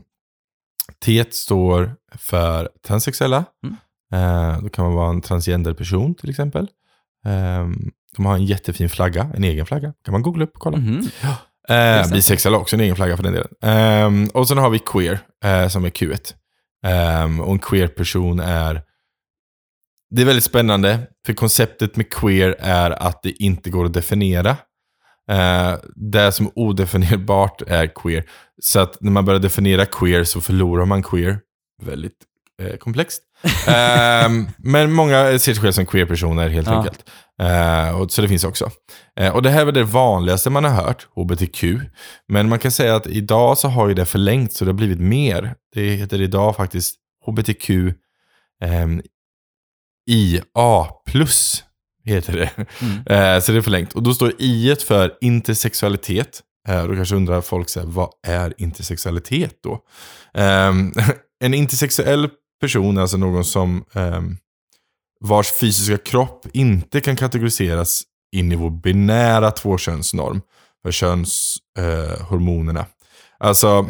[1.06, 3.46] T står för transsexuella.
[3.64, 3.76] Mm.
[4.14, 6.68] Eh, då kan man vara en transgender person till exempel.
[7.26, 7.68] Eh,
[8.16, 9.94] de har en jättefin flagga, en egen flagga.
[10.04, 10.78] kan man googla upp och kolla.
[11.70, 13.52] Eh, bisexuella har också en egen flagga för den delen.
[13.64, 16.34] Ehm, och sen har vi queer, eh, som är Q1.
[16.86, 18.82] Ehm, och en queer-person är...
[20.16, 24.58] Det är väldigt spännande, för konceptet med queer är att det inte går att definiera.
[25.32, 28.24] Eh, det som är odefinierbart är queer.
[28.62, 31.40] Så att när man börjar definiera queer så förlorar man queer.
[31.82, 32.18] Väldigt
[32.60, 33.24] eh, komplext.
[33.68, 36.78] Ehm, men många ser sig själva som queer-personer helt Ja.
[36.78, 37.10] enkelt.
[37.42, 38.72] Eh, och, så det finns också.
[39.20, 41.64] Eh, och det här är det vanligaste man har hört, HBTQ.
[42.28, 45.00] Men man kan säga att idag så har ju det förlängts så det har blivit
[45.00, 45.56] mer.
[45.74, 46.96] Det heter idag faktiskt
[47.26, 47.70] HBTQ
[48.64, 49.02] ehm,
[50.10, 50.42] IA+.
[52.06, 52.52] Heter det.
[52.82, 52.96] Mm.
[53.36, 53.94] Eh, så det är förlängt.
[53.94, 56.42] Och då står I för intersexualitet.
[56.88, 59.80] Då kanske undrar folk, så här, vad är intersexualitet då?
[60.34, 60.94] Ehm,
[61.44, 64.22] en intersexuell person alltså någon som eh,
[65.20, 70.42] vars fysiska kropp inte kan kategoriseras in i vår binära tvåkönsnorm
[70.84, 72.80] för könshormonerna.
[72.80, 72.86] Eh,
[73.38, 73.90] alltså,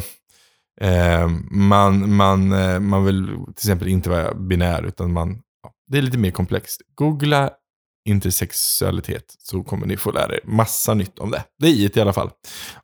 [0.82, 5.98] eh, man, man, eh, man vill till exempel inte vara binär, utan man, ja, det
[5.98, 6.82] är lite mer komplext.
[6.96, 7.52] Googla
[8.06, 11.44] intersexualitet så kommer ni få lära er massa nytt om det.
[11.60, 12.30] Det är i i alla fall.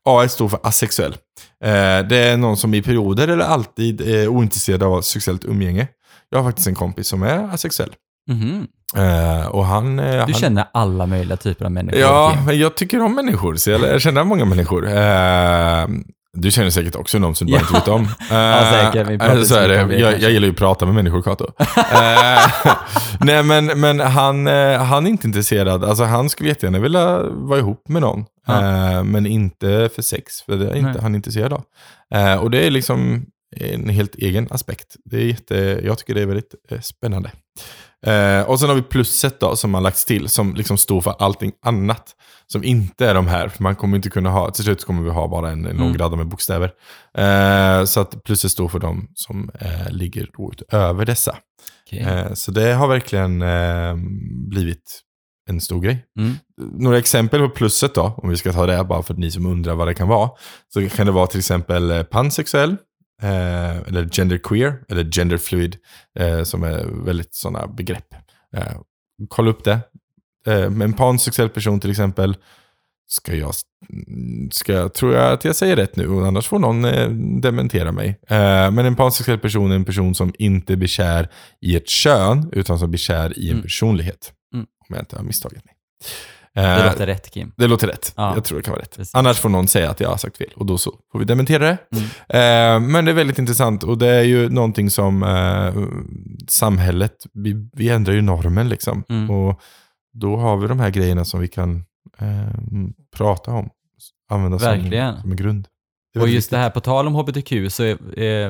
[0.06, 1.12] A står för asexuell.
[1.63, 5.88] Eh, det är någon som i perioder eller alltid är ointresserad av sexuellt umgänge.
[6.30, 7.93] Jag har faktiskt en kompis som är asexuell.
[8.30, 8.67] Mhm.
[8.95, 11.99] Eh, och han, eh, Du han känner alla möjliga typer av människor.
[11.99, 13.56] Ja, men jag tycker om människor.
[13.56, 14.88] Så jag känna många människor.
[16.36, 17.67] Eh, du känner säkert också någon som du bara Ja.
[17.67, 18.04] inte vet om.
[18.04, 19.08] Eh, Ja, säkert.
[19.10, 19.84] Vi pratar så är det.
[19.86, 21.48] det Jag, jag gillar ju att prata med människor, Kato.
[21.60, 22.76] Eh,
[23.19, 25.84] Nej, men, men han, eh, han är inte intresserad.
[25.84, 28.26] Alltså, han skulle jättegärna vilja vara ihop med någon.
[28.48, 28.54] Ja.
[28.91, 31.02] Eh, men inte för sex, för det är inte Nej.
[31.02, 31.63] han är intresserad av.
[32.13, 33.26] Eh, och det är liksom
[33.58, 34.95] en helt egen aspekt.
[35.06, 37.32] Det är jätte, jag tycker det är väldigt eh, spännande.
[38.06, 41.15] Eh, och sen har vi plusset då, som har lagts till, som liksom står för
[41.20, 42.15] allting annat.
[42.48, 45.10] Som inte är de här, för man kommer inte kunna ha, till slut kommer vi
[45.10, 45.98] ha bara en, en lång Mm.
[45.98, 46.72] radda med bokstäver.
[47.18, 51.36] Eh, så att plusset står för de som eh, ligger då utöver dessa.
[51.88, 52.00] Okej.
[52.00, 53.96] Eh, så det har verkligen eh,
[54.50, 55.02] blivit
[55.50, 56.06] en stor grej.
[56.20, 56.34] Mm.
[56.58, 59.76] Några exempel på plusset då, om vi ska ta det bara för ni som undrar
[59.76, 60.30] vad det kan vara.
[60.74, 62.78] Så kan det vara till exempel eh, pansexuell,
[63.21, 65.78] eh, eller genderqueer, eller genderfluid,
[66.19, 68.13] eh, som är väldigt sådana begrepp.
[68.58, 68.78] Eh,
[69.28, 69.80] kolla upp det.
[70.47, 72.38] Eh, en pansexuell person till exempel,
[73.08, 73.54] ska jag,
[74.51, 77.10] ska jag, tror jag att jag säger rätt nu, annars får någon eh,
[77.41, 78.08] dementera mig.
[78.28, 81.30] Eh, men en pansexuell person är en person som inte blir kär
[81.62, 83.63] i ett kön, utan som blir kär i en Mm.
[83.63, 84.34] personlighet.
[84.54, 84.65] Mm.
[84.89, 85.73] Om jag inte har misstagit mig.
[86.56, 87.52] Det Eh, låter rätt Kim.
[87.58, 88.13] det låter rätt.
[88.18, 88.36] Ja.
[88.36, 88.96] Jag tror det kan vara rätt.
[88.98, 89.15] Precis.
[89.15, 91.63] Annars får någon säga att jag har sagt fel och då så får vi dementera
[91.65, 91.78] det.
[91.91, 92.84] Mm.
[92.84, 95.74] Eh, men det är väldigt intressant och det är ju någonting som eh,
[96.48, 99.04] samhället, vi, vi ändrar ju normen liksom.
[99.10, 99.30] Mm.
[99.30, 99.62] Och
[100.13, 101.76] då har vi de här grejerna som vi kan
[102.20, 102.28] eh,
[103.18, 103.70] prata om.
[104.32, 105.22] Använda som, Verkligen.
[105.22, 105.68] som en grund.
[106.20, 107.91] Och just det här, på tal om hbtq, så,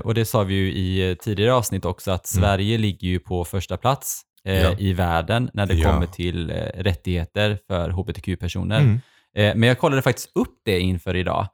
[0.03, 2.41] och det sa vi ju i tidigare avsnitt också, att Mm.
[2.43, 4.75] Sverige ligger ju på första plats eh, Ja.
[4.77, 5.91] i världen när det Ja.
[5.91, 8.79] kommer till eh, rättigheter för hbtq-personer.
[8.79, 8.99] Mm.
[9.37, 11.47] Eh, men jag kollade faktiskt upp det inför idag.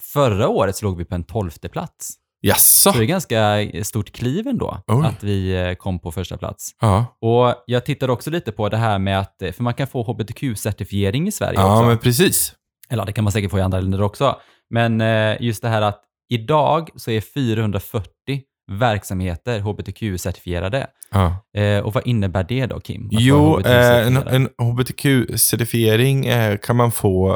[0.00, 2.14] Förra året så låg vi på en tolfte plats.
[2.44, 2.92] Jaså?
[2.92, 5.06] Så det är ganska stort kliv ändå, Oj.
[5.06, 6.70] att vi eh, kom på första plats.
[6.80, 9.86] Ja, Och jag tittade också lite på det här med att, eh, för man kan
[9.86, 11.86] få hbtq-certifiering i Sverige ja också.
[11.88, 12.54] men precis.
[12.90, 14.36] Eller det kan man säkert få i andra länder också.
[14.70, 20.86] Men eh, just det här att idag så är 440 verksamheter hbtq-certifierade.
[21.10, 21.36] Ja.
[21.60, 23.08] Eh, och vad innebär det då, Kim?
[23.12, 27.32] Jo, eh, en, en HBTQ-certifiering eh, kan man få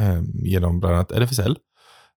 [0.00, 1.56] eh, genom bland annat RFSL.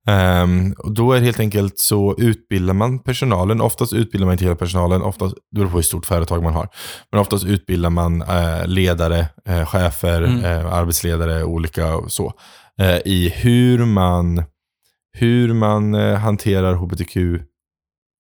[0.08, 4.44] Ehm, och då är det helt enkelt så utbildar man personalen, oftast utbildar man inte
[4.46, 6.68] hela personalen, oftast, det beror på hur stort företag man har,
[7.12, 10.66] men oftast utbildar man eh, ledare, eh, chefer, Mm.
[10.68, 12.34] arbetsledare, olika och så,
[13.06, 14.44] i hur man,
[15.18, 17.18] hur man hanterar HBTQ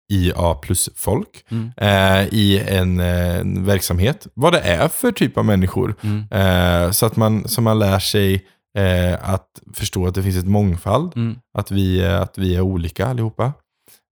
[0.09, 1.71] IA plus-folk Mm.
[1.77, 4.27] eh, i en, eh, en verksamhet.
[4.33, 5.95] Vad det är för typ av människor.
[6.01, 6.25] Mm.
[6.31, 8.45] Eh, så att man, så man lär sig
[8.77, 11.15] eh, att förstå att det finns ett mångfald.
[11.15, 11.35] Mm.
[11.57, 13.53] Att, vi, eh, att vi är olika allihopa.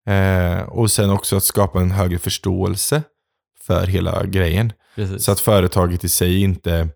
[0.09, 3.03] Eh, och sen också att skapa en högre förståelse
[3.61, 4.73] för hela grejen.
[4.95, 5.23] Precis.
[5.23, 6.87] Så att företaget i sig inte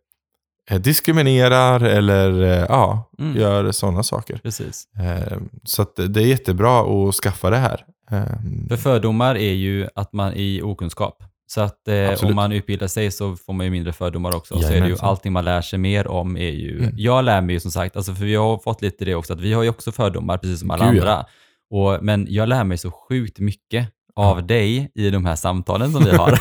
[0.69, 3.37] diskriminerar eller eh, ja, Mm.
[3.37, 4.39] gör sådana saker.
[4.43, 4.87] Precis.
[4.99, 7.85] Eh, så det är jättebra att skaffa det här.
[8.11, 8.23] Eh,
[8.69, 11.23] För fördomar är ju att man är i okunskap.
[11.47, 14.59] Så att eh, om man utbildar sig så får man ju mindre fördomar också.
[14.61, 16.79] Så är det ju allting man lär sig mer om är ju...
[16.83, 16.93] Mm.
[16.97, 19.39] Jag lär mig ju som sagt, alltså för vi har fått lite det också, att
[19.41, 21.09] vi har ju också fördomar precis som alla Gud, ja.
[21.09, 21.25] andra.
[21.71, 26.03] Och, men jag lär mig så sjukt mycket av dig i de här samtalen som
[26.03, 26.39] vi har.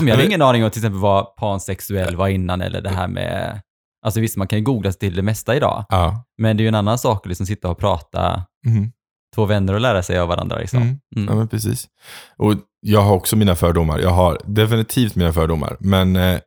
[0.00, 3.60] jag hade ingen aning om till exempel vad pansexuell var innan eller det här med...
[4.04, 6.24] Alltså visst, man kan ju googla sig till det mesta idag, ja.
[6.38, 8.92] men det är ju en annan sak att liksom sitta och prata Mhm.
[9.34, 10.58] två vänner och lära sig av varandra.
[10.58, 10.82] Liksom.
[10.82, 10.98] Mm.
[11.16, 11.28] Mm.
[11.28, 11.88] Ja, men precis.
[12.36, 13.98] Och jag har också mina fördomar.
[13.98, 15.76] Jag har definitivt mina fördomar.
[15.80, 16.38] Men eh,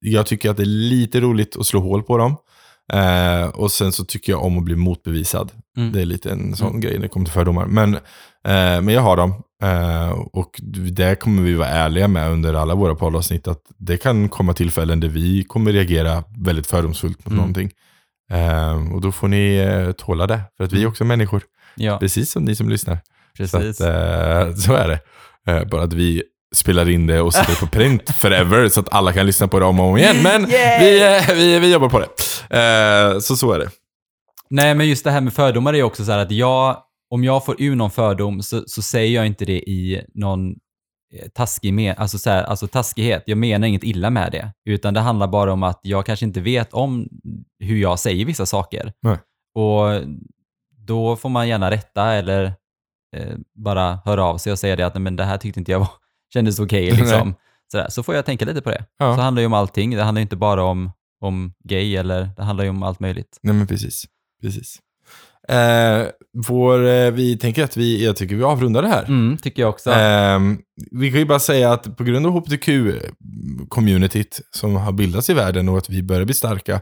[0.00, 2.36] jag tycker att det är lite roligt att slå hål på dem.
[2.92, 5.52] Eh, och sen så tycker jag om att bli motbevisad.
[5.76, 5.92] Mm.
[5.92, 7.66] Det är lite en sån grej när det kommer till fördomar.
[7.66, 8.00] Men, eh,
[8.82, 9.34] men jag har dem.
[9.62, 10.60] Eh, och
[10.92, 13.48] det kommer vi vara ärliga med under alla våra poddavsnitt.
[13.48, 17.36] Att det kan komma tillfällen där vi kommer reagera väldigt fördomsfullt mot Mm.
[17.36, 17.70] någonting.
[18.32, 20.40] Eh, och då får ni eh, tåla det.
[20.56, 21.42] För att vi är också människor.
[21.74, 22.98] Ja, Precis som ni som lyssnar.
[23.36, 23.50] precis.
[23.50, 25.00] Så, att, eh, så är det.
[25.70, 26.22] Bara att vi
[26.54, 29.58] spelar in det och sätter det på print forever så att alla kan lyssna på
[29.60, 30.16] det om och om igen.
[30.22, 32.06] Men vi, eh, vi, vi jobbar på det.
[32.58, 33.70] Eh, så så är det.
[34.50, 36.76] Nej, men just det här med fördomar är också så här att jag,
[37.10, 40.50] om jag får ur någon fördom så, så säger jag inte det i någon
[41.14, 43.22] eh, taskig men, alltså, så här, alltså taskighet.
[43.26, 46.40] Jag menar inget illa med det, utan det handlar bara om att jag kanske inte
[46.40, 47.08] vet om
[47.58, 48.92] hur jag säger vissa saker.
[49.02, 49.18] Nej.
[49.54, 50.02] Och
[50.86, 52.44] då får man gärna rätta eller
[53.16, 55.72] eh, bara höra av sig och säga det att "Nej, men det här tyckte inte
[55.72, 55.88] jag var,
[56.32, 56.90] kändes okej.
[56.90, 57.34] liksom.
[57.72, 57.86] Sådär.
[57.90, 58.84] Så får jag tänka lite på det.
[58.98, 59.16] Ja.
[59.16, 59.90] Så handlar det ju om allting.
[59.90, 63.38] Det handlar inte bara om, om gay eller det handlar ju om allt möjligt.
[63.42, 64.04] Nej men precis.
[64.42, 64.80] precis.
[65.48, 66.06] Eh,
[66.48, 69.04] vår, eh, vi tänker att vi, jag tycker vi avrundar det här.
[69.04, 69.90] Mm, tycker jag också.
[69.90, 70.58] Ehm,
[70.90, 75.68] vi kan ju bara säga att på grund av hbtq-communityt som har bildats i världen
[75.68, 76.80] och att vi börjar bli starka,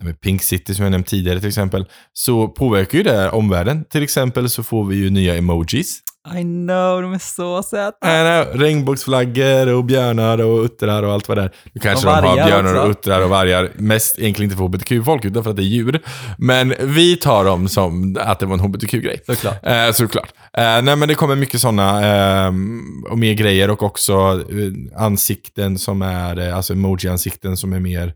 [0.00, 3.84] med Pink City som jag nämnt tidigare till exempel, så påverkar ju det här omvärlden.
[3.84, 6.00] Till exempel så får vi ju nya emojis.
[6.28, 8.44] I know, de är så söta.
[8.44, 11.50] Regnbågsflaggor och björnar och uttrar och allt vad det är.
[11.72, 12.90] Nu kanske Och de har björnar och också.
[12.90, 16.00] uttrar och vargar, mest egentligen inte för hbtq-folk utan för att det är djur.
[16.38, 19.20] Men vi tar dem som att det var en hbtq-grej.
[19.26, 19.66] Såklart.
[19.66, 20.28] Eh, såklart.
[20.52, 22.06] Eh, nej men det kommer mycket sådana
[22.46, 22.52] eh,
[23.10, 24.12] och mer grejer och också
[24.50, 28.14] eh, ansikten som är, eh, alltså emoji-ansikten som är mer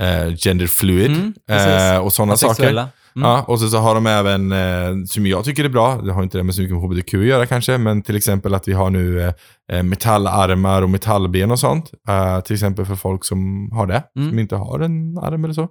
[0.00, 2.84] eh, gender fluid Mm, eh, och sådana saker.
[3.16, 3.28] Mm.
[3.30, 6.22] Ja, och så, så har de även, eh, som jag tycker är bra, det har
[6.22, 8.72] inte det med så mycket med hbtq att göra kanske, men till exempel att vi
[8.72, 9.32] har nu eh,
[9.72, 11.90] eh, metallarmar och metallben och sånt.
[12.08, 14.28] Eh, till exempel för folk som har det, Mm.
[14.28, 15.68] som inte har en arm eller så.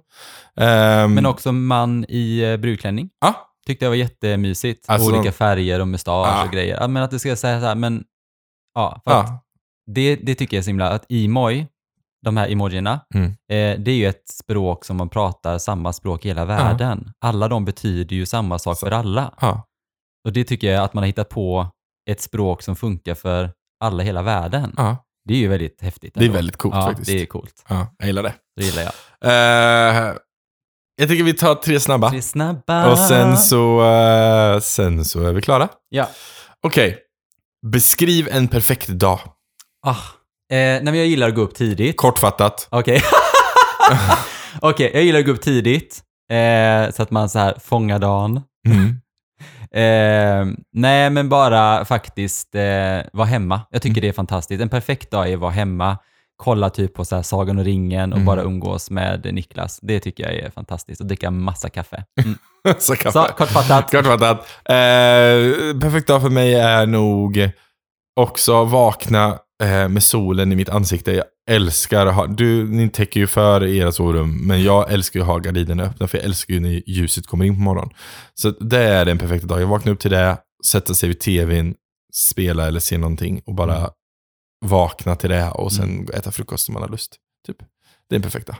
[0.56, 3.08] Ehm, Men också man i eh, brudklänning.
[3.20, 4.84] ja, Tyckte jag var jättemysigt.
[4.88, 6.44] Alltså, Olika färger och mustasch Ja.
[6.46, 6.88] och grejer.
[6.88, 8.02] Men att det ska säga så här, men
[8.74, 9.42] ja, för ja,
[9.94, 11.66] det, det tycker jag är så himla, att emoj,
[12.22, 13.26] de här emojierna, Mm.
[13.30, 17.12] eh, det är ju ett språk som man pratar samma språk i hela världen.
[17.20, 19.34] Alla de betyder ju samma sak för alla.
[19.40, 19.66] ja,
[20.24, 21.66] Och det tycker jag att man har hittat på
[22.10, 23.50] ett språk som funkar för
[23.84, 24.74] alla i hela världen.
[24.76, 24.96] ja.
[25.24, 26.14] Det är ju väldigt häftigt.
[26.14, 26.34] Det är ändå.
[26.36, 27.06] väldigt coolt ja, faktiskt.
[27.10, 27.64] det är coolt.
[27.68, 28.34] ja, jag gillar det.
[28.56, 28.92] Det gillar jag.
[29.24, 30.14] Eh,
[30.96, 32.14] jag tycker vi tar tre snabba.
[32.14, 32.90] Är snabba.
[32.92, 35.68] Och sen så, eh, sen så är vi klara.
[35.88, 36.08] Ja.
[36.66, 36.98] Okej.
[37.66, 39.20] Beskriv en perfekt dag.
[39.86, 39.96] Ah.
[40.50, 41.96] Eh, nej, men jag gillar att gå upp tidigt.
[41.96, 42.68] Kortfattat.
[42.70, 43.02] Okej.
[44.60, 46.00] Okej, jag gillar att gå upp tidigt.
[46.32, 48.40] Eh, så att man så här fångar dagen.
[48.68, 48.96] Mm.
[49.72, 53.60] Eh, nej, men bara faktiskt eh, vara hemma.
[53.70, 54.00] Jag tycker Mm.
[54.02, 54.62] det är fantastiskt.
[54.62, 55.98] En perfekt dag är att vara hemma,
[56.36, 58.26] kolla typ på så här Sagan och ringen och Mm.
[58.26, 59.78] bara umgås med Niklas.
[59.82, 61.00] Det tycker jag är fantastiskt.
[61.00, 62.04] Och dricka massa kaffe.
[62.24, 62.38] Mm.
[62.78, 63.12] så kaffe.
[63.12, 63.90] Så, kortfattat.
[63.90, 64.38] Kortfattat.
[64.64, 67.50] Eh, perfekt dag för mig är nog
[68.16, 71.12] också vakna med solen i mitt ansikte.
[71.12, 75.22] Jag älskar att ha, du, ni täcker ju för era sovrum, men jag älskar ju
[75.22, 77.90] att ha gardinerna öppna, för jag älskar ju när ljuset kommer in på morgonen.
[78.34, 79.60] Så det är den perfekta dagen.
[79.60, 81.74] Jag vaknar upp till det, sätta sig vid tvn,
[82.14, 83.90] spela eller se någonting och bara Mm.
[84.70, 87.16] vakna till det och sen äta frukost om man har lust.
[87.46, 87.56] Typ.
[87.58, 87.64] Det
[88.14, 88.56] är den perfekta.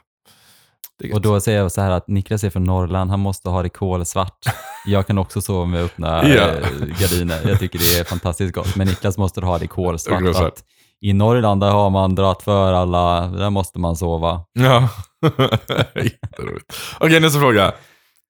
[1.04, 1.14] Är.
[1.14, 3.68] Och då säger jag så här att Niklas är från Norrland, han måste ha det
[3.68, 4.38] kolsvart.
[4.86, 6.48] Jag kan också sova med öppna Ja.
[6.48, 6.62] eh,
[7.00, 7.48] gardiner.
[7.48, 8.76] Jag tycker det är fantastiskt gott.
[8.76, 10.54] Men Niklas måste ha det kolsvart.
[11.00, 14.44] I Norrland där har man dragit för alla, där måste man sova.
[14.52, 14.88] Ja,
[15.94, 16.74] jätteroligt.
[17.00, 17.72] Okej, nästa fråga.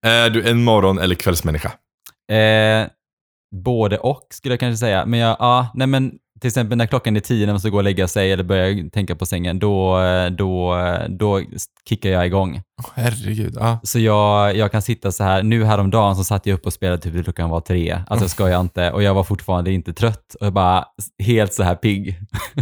[0.06, 1.72] Är du en morgon eller kvällsmänniska?
[2.32, 2.88] Eh,
[3.64, 5.06] både och skulle jag kanske säga.
[5.06, 7.76] Men jag, ja, nej men till exempel när klockan är tio när man ska gå
[7.76, 9.98] och lägga sig eller börja tänka på sängen, då,
[10.30, 10.76] då,
[11.08, 11.42] då
[11.88, 12.62] kickar jag igång.
[12.94, 13.56] Herregud.
[13.60, 13.80] Ja.
[13.82, 17.02] Så jag, jag kan sitta så här, nu häromdagen så satt jag upp och spelade
[17.02, 18.02] typ till klockan var tre.
[18.08, 18.90] Alltså ska jag inte.
[18.90, 20.84] Och jag var fortfarande inte trött och jag bara
[21.18, 22.20] helt så här pigg.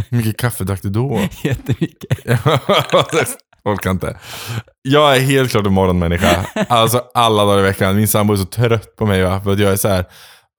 [0.09, 1.19] Hur mycket kaffe drack du då?
[1.43, 2.19] Jättemycket.
[3.63, 4.17] Orkar inte.
[4.81, 6.45] Jag är helt klart en morgonmänniska.
[6.69, 7.95] Alltså alla dagar i veckan.
[7.95, 9.41] Min sambo är så trött på mig va?
[9.41, 10.05] för att jag är så här.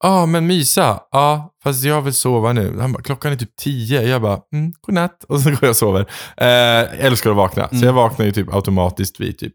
[0.03, 0.99] Ja, ah, men mysa.
[1.11, 2.79] Ja, fast jag vill sova nu.
[2.79, 4.01] Han bara, klockan är typ tio.
[4.01, 5.23] Jag bara, mm, godnatt.
[5.23, 6.01] Och så går jag och sover.
[6.37, 7.67] Eh, älskar att vakna.
[7.69, 7.85] Så Mm.
[7.87, 9.53] jag vaknar ju typ automatiskt vid typ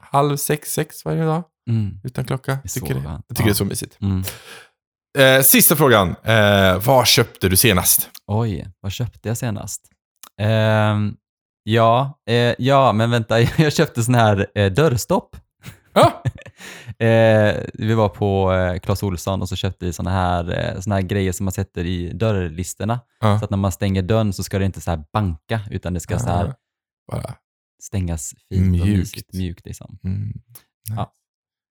[0.00, 1.42] halv sex, sex varje dag.
[1.70, 1.90] Mm.
[2.04, 2.52] Utan klocka.
[2.52, 3.20] Är Tycker så det.
[3.28, 3.44] Jag tycker Ja.
[3.44, 3.98] det är så mysigt.
[4.00, 4.22] Mm.
[5.18, 6.14] Eh, sista frågan.
[6.22, 8.10] Eh, vad köpte du senast?
[8.26, 9.80] Oj, vad köpte jag senast?
[10.40, 11.14] Ehm,
[11.62, 15.36] ja, eh, ja, men vänta, jag köpte sån här eh, dörrstopp.
[15.92, 16.22] Ja,
[16.98, 20.94] Eh, vi var på eh, Clas Ohlson och så köpte vi såna här, eh, såna
[20.94, 23.00] här grejer som man sätter i dörrlisterna.
[23.20, 23.38] Ja.
[23.38, 26.00] Så att när man stänger dörren så ska det inte så här banka, utan det
[26.00, 26.54] ska så här
[27.12, 27.34] bara.
[27.82, 28.98] stängas fint och Mjukt.
[28.98, 29.66] mysigt, mjukt.
[29.66, 29.98] Liksom.
[30.04, 30.32] Mm.
[30.96, 31.12] Ja.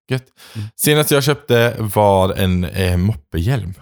[0.10, 0.26] Gött.
[0.56, 0.68] Mm.
[0.76, 3.74] Senast jag köpte var en eh, moppehjälm.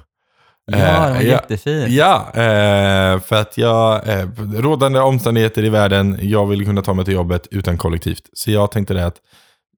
[0.66, 1.86] Ja, Eh, den var jättefin.
[1.90, 7.06] Ja, eh, för att jag, eh, rådande omständigheter i världen, jag vill kunna ta mig
[7.06, 8.30] till jobbet utan kollektivt.
[8.34, 9.22] Så jag tänkte det att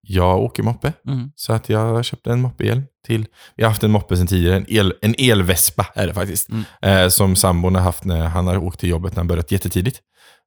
[0.01, 0.93] jag åker moppe.
[1.07, 1.31] Mm.
[1.35, 4.65] Så att jag köpte en moppehjälm till, vi har haft en moppe sedan tidigare, en,
[4.69, 6.49] el, en elvespa är det faktiskt.
[6.49, 6.63] Mm.
[6.81, 9.99] Eh, som sambon har haft när han har åkt till jobbet när han börjat jättetidigt.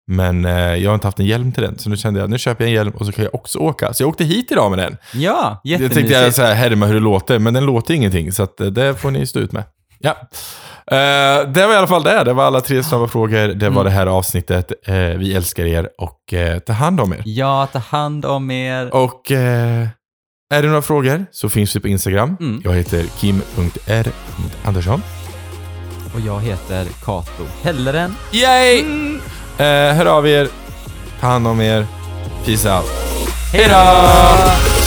[0.07, 2.39] Men eh, jag har inte haft en hjälm till den, så nu kände jag nu
[2.39, 3.95] köper jag en hjälm och så kan jag också åka.
[3.95, 4.97] Så jag åkte hit idag med den.
[5.15, 6.23] Ja, Jag tänkte jättemysigt.
[6.23, 8.33] jag så här, härma hur det låter, men den låter ingenting.
[8.33, 9.65] Så att, eh, det får ni stå ut med.
[9.99, 10.17] Ja.
[10.87, 12.25] Eh, det var i alla fall det.
[12.25, 13.49] Det var alla tre snabba frågor.
[13.49, 13.85] Det var Mm.
[13.85, 14.73] det här avsnittet.
[14.87, 17.23] Eh, vi älskar er och eh, ta hand om er.
[17.25, 18.95] Ja, ta hand om er.
[18.95, 22.37] Och är det några frågor så finns vi på Instagram.
[22.41, 22.61] Mm.
[22.65, 25.03] Jag heter kim.r.andersson.
[26.15, 28.15] Och jag heter Kato Helleren.
[28.33, 28.79] Yay!
[29.59, 30.49] Eh, hör av er.
[31.21, 31.87] Ta hand om er.
[32.47, 32.85] Peace out.
[33.53, 34.82] Hej då!